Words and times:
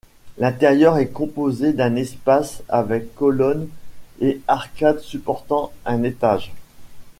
L'intérieur 0.39 0.97
est 0.97 1.09
composé 1.09 1.73
d'un 1.73 1.95
espace 1.95 2.63
avec 2.69 3.13
colonnes 3.13 3.67
et 4.19 4.41
arcades 4.47 4.99
supportant 4.99 5.71
un 5.85 6.01
étage. 6.01 6.51